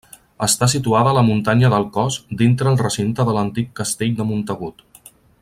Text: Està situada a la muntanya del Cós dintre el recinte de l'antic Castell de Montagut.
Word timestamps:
Està 0.45 0.67
situada 0.71 1.11
a 1.11 1.15
la 1.17 1.23
muntanya 1.27 1.69
del 1.73 1.85
Cós 1.97 2.17
dintre 2.41 2.73
el 2.73 2.81
recinte 2.83 3.27
de 3.29 3.37
l'antic 3.39 3.71
Castell 3.81 4.17
de 4.23 4.29
Montagut. 4.33 4.85